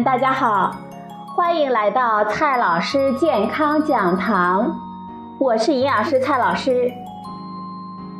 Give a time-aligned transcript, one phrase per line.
[0.00, 0.74] 大家好，
[1.36, 4.74] 欢迎来到蔡老师健康讲堂，
[5.38, 6.90] 我是营养师蔡老师。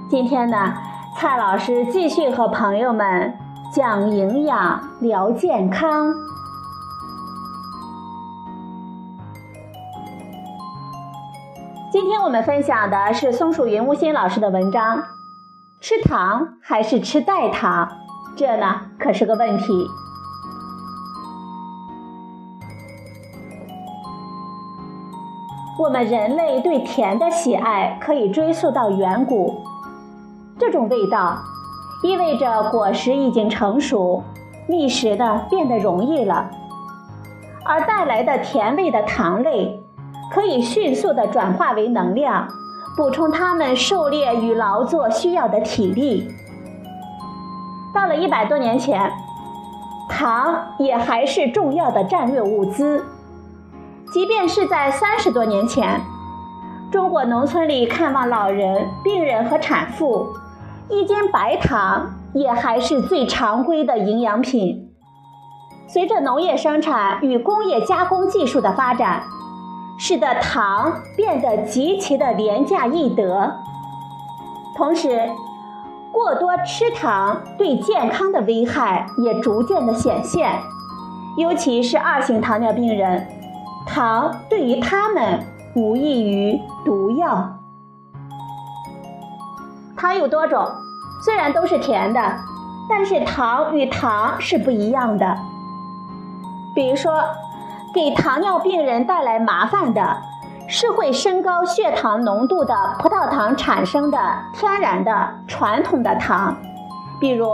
[0.07, 0.75] 今天呢，
[1.17, 3.33] 蔡老师继续和朋友们
[3.75, 6.15] 讲营养、聊健康。
[11.91, 15.03] 今天我们分享的是松鼠云无心老师的文章：
[15.81, 17.89] 吃糖还是吃代糖？
[18.37, 19.89] 这呢可是个问题。
[25.79, 29.63] 我们人类对甜的喜爱可以追溯到远古，
[30.59, 31.39] 这种味道
[32.03, 34.23] 意味着果实已经成熟，
[34.69, 36.51] 觅食的变得容易了，
[37.65, 39.81] 而带来的甜味的糖类
[40.31, 42.47] 可以迅速的转化为能量，
[42.97, 46.29] 补充它们狩猎与劳作需要的体力。
[47.95, 49.11] 到了一百多年前，
[50.09, 53.03] 糖也还是重要的战略物资。
[54.13, 55.99] 即便是在三十多年前，
[56.91, 60.35] 中国农村里看望老人、病人和产妇，
[60.91, 64.91] 一斤白糖也还是最常规的营养品。
[65.89, 69.23] 随着农业生产与工业加工技术的发展，
[69.99, 73.57] 使得糖变得极其的廉价易得。
[74.77, 75.31] 同时，
[76.13, 80.51] 过多吃糖对健康的危害也逐渐的显现，
[81.39, 83.27] 尤其是二型糖尿病人。
[83.87, 85.45] 糖对于他们
[85.75, 87.59] 无异于毒药。
[89.97, 90.67] 糖有多种，
[91.25, 92.21] 虽然都是甜的，
[92.89, 95.37] 但是糖与糖是不一样的。
[96.75, 97.23] 比如说，
[97.95, 100.17] 给糖尿病人带来麻烦的
[100.67, 104.19] 是会升高血糖浓度的葡萄糖产生的
[104.55, 106.57] 天然的传统的糖，
[107.21, 107.47] 比如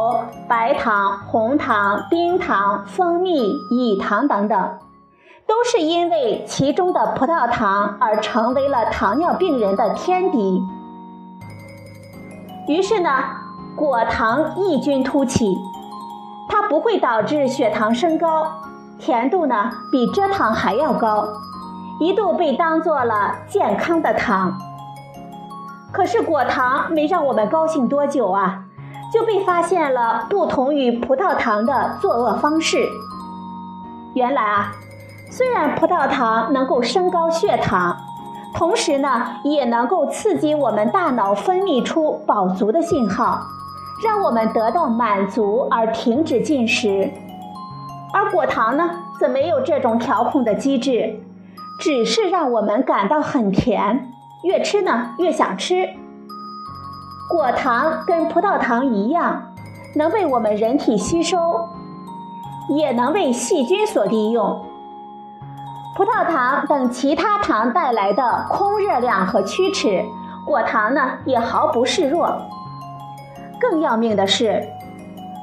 [0.48, 4.78] 白糖、红糖、冰糖、蜂蜜、乙糖等等。
[5.48, 10.62] 都是因为其中的葡萄糖而成为了糖尿病人的天敌。
[12.68, 13.10] 于是呢，
[13.74, 15.56] 果糖异军突起，
[16.50, 18.46] 它不会导致血糖升高，
[18.98, 21.26] 甜度呢比蔗糖还要高，
[21.98, 24.52] 一度被当做了健康的糖。
[25.90, 28.64] 可是果糖没让我们高兴多久啊，
[29.10, 32.86] 就被发现了不同于葡萄糖的作恶方式。
[34.12, 34.70] 原来啊。
[35.30, 37.96] 虽然葡萄糖能够升高血糖，
[38.54, 43.42] 同时呢，也能够刺激我们大脑分泌出饱足的信号，
[44.02, 47.10] 让我们得到满足而停止进食。
[48.12, 48.90] 而果糖呢，
[49.20, 51.20] 则没有这种调控的机制，
[51.78, 54.08] 只是让我们感到很甜，
[54.42, 55.88] 越吃呢越想吃。
[57.30, 59.52] 果糖跟葡萄糖一样，
[59.94, 61.36] 能被我们人体吸收，
[62.70, 64.64] 也能为细菌所利用。
[65.96, 70.04] 葡萄糖等其他糖带来的空热量和龋齿，
[70.46, 72.40] 果糖呢也毫不示弱。
[73.60, 74.62] 更要命的是，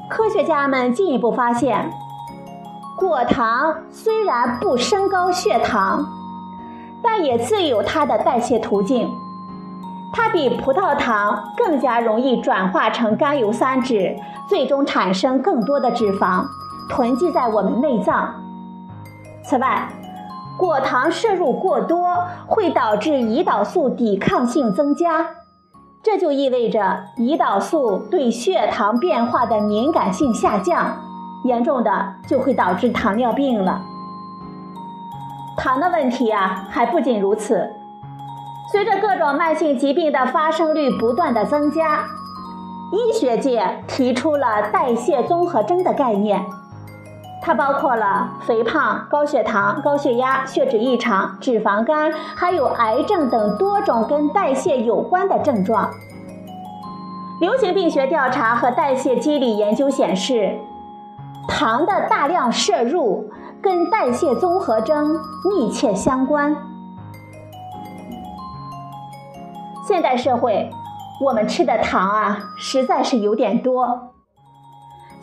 [0.08, 1.90] 科学家们进一步发现，
[2.98, 6.06] 果糖虽然不升高血糖，
[7.02, 9.06] 但也自有它的代谢途径。
[10.14, 14.16] 它比葡萄糖更加容易转化成甘油三酯，
[14.48, 16.46] 最终产生更多的脂肪，
[16.88, 18.32] 囤积在我们内脏。
[19.44, 19.86] 此外，
[20.58, 25.26] 果糖摄入过多会导致胰岛素抵抗性增加，
[26.02, 30.96] 这就意味着胰岛素对血糖变化的敏感性下降，
[31.44, 33.82] 严重的就会导致糖尿病了。
[35.58, 37.70] 糖的问题啊，还不仅如此，
[38.72, 42.04] 随着各种慢性疾病的发生率不断的增加，
[42.92, 46.44] 医学界提出了代谢综合征的概念。
[47.46, 55.88] 它包括了肥胖、高血糖、高血压、血脂异常、脂肪肝，还有癌症等多种跟代谢有关的症状。
[57.40, 60.58] 流行病学调查和代谢机理研究显示，
[61.46, 63.30] 糖的大量摄入
[63.62, 65.16] 跟代谢综合征
[65.48, 66.56] 密切相关。
[69.86, 70.68] 现代社会，
[71.24, 74.15] 我们吃的糖啊，实在是有点多。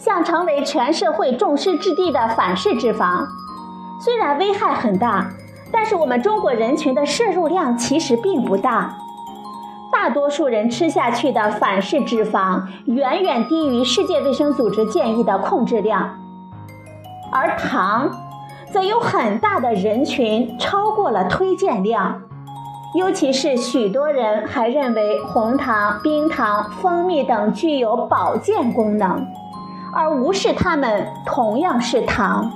[0.04, 3.26] 像成为全社会众矢之的的反式脂肪，
[4.02, 5.30] 虽然危害很大，
[5.72, 8.98] 但是我们中国人群的摄入量其实并不大。
[9.94, 16.20] 大多数人吃下去的反式脂肪远远低于世界卫生组织建议的控制量，
[17.32, 18.12] 而糖
[18.74, 22.22] 则有很大的人群超过了推荐量，
[22.94, 29.26] 尤其是许多人还认为红糖、冰糖、蜂蜜等具有保健功能。
[29.96, 32.52] 而无视它们同样是糖。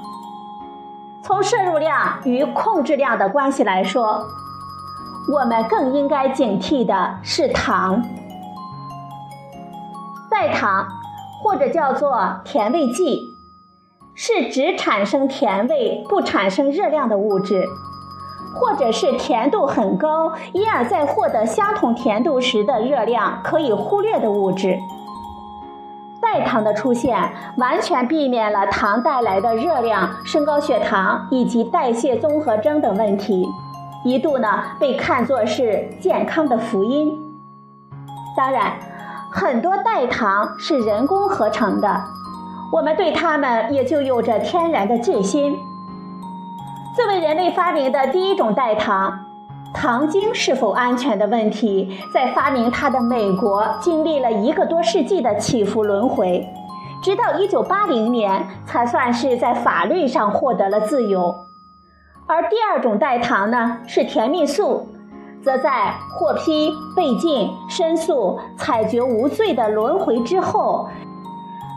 [1.23, 4.25] 从摄入量与控制量的关系来说，
[5.33, 8.01] 我们更应该警惕的是糖。
[10.29, 10.87] 代糖，
[11.41, 13.35] 或者叫做甜味剂，
[14.15, 17.65] 是只产生甜味不产生热量的物质，
[18.55, 24.77] 或者是甜度很高，因而在获得相同甜度时的热量可以忽略的物质。
[26.37, 27.17] 代糖的出现，
[27.57, 33.49] 完全避免了糖带来的热量、升高血糖以及代谢综合征等问题，
[34.05, 34.47] 一度呢
[34.79, 37.11] 被看作是健康的福音。
[38.37, 38.73] 当然，
[39.31, 42.03] 很多代糖是人工合成的，
[42.71, 45.57] 我们对它们也就有着天然的戒心。
[46.95, 49.26] 作为人类发明的第一种代糖。
[49.73, 56.47] 糖精是否安全的问题，在发明它的美国经历了一个多世纪的起伏轮回，
[57.03, 61.35] 直到1980年才算是在法律上获得了自由。
[62.25, 64.87] 而第二种代糖呢，是甜蜜素，
[65.43, 70.89] 则在获批、被禁、申诉、裁决无罪的轮回之后，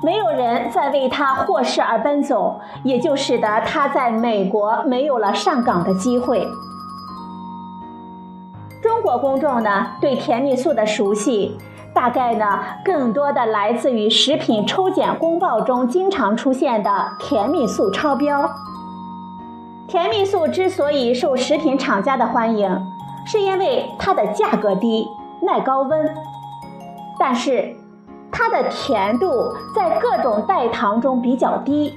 [0.03, 6.49] 没有人再为它获释而奔走，也就使得它在美国没有了上岗的机会。
[9.01, 11.57] 中国公众呢对甜蜜素的熟悉，
[11.95, 18.51] 大概呢更多的来自于食品抽检公报中经常出现的甜蜜素超标。
[19.89, 22.79] 甜蜜素之所以受食品厂家的欢迎，
[23.25, 25.09] 是因为它的价格低、
[25.41, 26.15] 耐高温，
[27.19, 27.75] 但是
[28.31, 31.95] 它的甜度在各种代糖中比较低。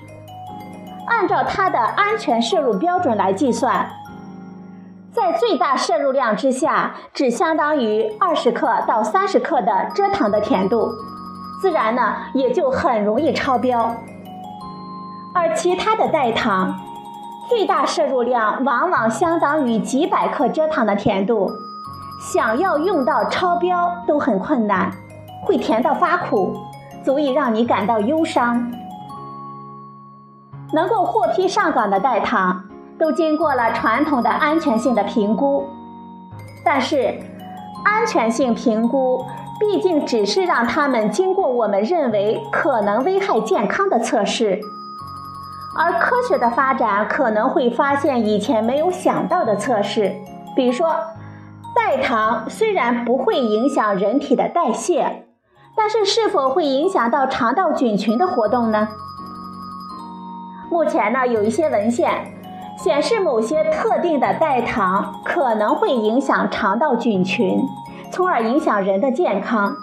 [1.07, 3.89] 按照它的安全摄入标准来计算。
[5.13, 10.89] 在最大摄入量之下，只相当于二十克到三十克的蔗糖的甜度，
[11.62, 13.95] 自然呢也就很容易超标。
[15.36, 16.74] 而其他的代糖，
[17.48, 21.48] 最大摄入量往往相当于几百克蔗糖的甜度，
[22.19, 24.92] 想要用到超标都很困难，
[25.44, 26.57] 会甜到发苦，
[27.04, 28.71] 足以让你感到忧伤。
[30.74, 32.63] 能够获批上岗的代糖。
[33.03, 35.67] 都经过了传统的安全性的评估，
[36.63, 37.19] 但是
[37.83, 39.25] 安全性评估
[39.59, 44.57] 毕竟只是让他们经过我们认为可能危害健康的测试，
[45.77, 50.15] 而科学的发展可能会发现以前没有想到的测试，
[50.55, 50.95] 比如说
[51.75, 55.25] 代糖虽然不会影响人体的代谢，
[55.75, 58.88] 但是是否会影响到肠道菌群的活动呢？
[60.71, 62.29] 目前呢有一些文献。
[62.77, 67.61] 显示某些特定的代糖可能会影响肠道菌群，
[68.11, 69.75] 从而影响人的健康。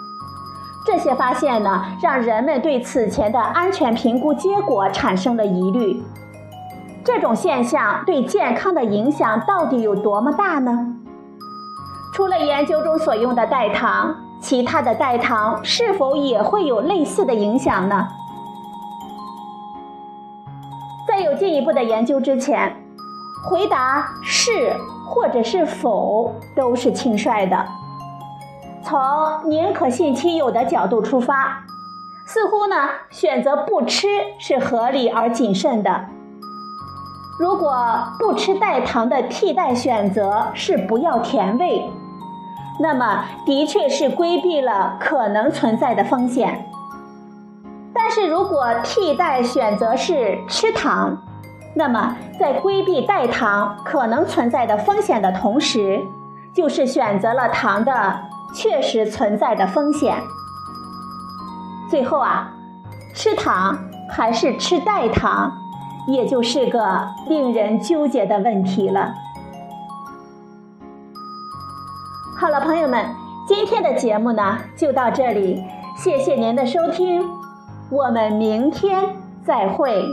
[0.85, 6.03] 这些发现呢，让人们对此前的安全评估结果产生了疑虑。
[7.03, 10.95] 这种现象对健康的影响到底有多么大呢？
[12.13, 18.07] 除了研究中所用的代糖，其他的代糖是否也会有类似的影响呢？
[21.07, 22.75] 在有进一步的研究之前。
[23.43, 27.65] 回答是或者是否都是轻率的。
[28.83, 28.99] 从
[29.49, 31.63] 宁可信其有的角度出发，
[32.25, 34.07] 似乎呢选择不吃
[34.39, 36.05] 是合理而谨慎的。
[37.39, 37.75] 如果
[38.19, 41.89] 不吃代糖的替代选择是不要甜味，
[42.79, 46.65] 那么的确是规避了可能存在的风险。
[47.93, 51.17] 但是如果替代选择是吃糖，
[51.73, 56.01] 那么，在规避代糖可能存在的风险的同时，
[56.53, 58.21] 就是选择了糖的
[58.53, 60.17] 确实存在的风险。
[61.89, 62.51] 最后啊，
[63.15, 63.77] 吃糖
[64.09, 65.51] 还是吃代糖，
[66.07, 69.13] 也就是个令人纠结的问题了。
[72.37, 73.05] 好了，朋友们，
[73.47, 75.63] 今天的节目呢就到这里，
[75.95, 77.29] 谢谢您的收听，
[77.89, 80.03] 我们明天再会。